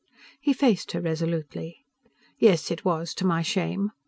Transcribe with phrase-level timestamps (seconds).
[0.39, 1.85] He faced her resolutely.
[2.39, 3.91] "Yes, it was: to my shame...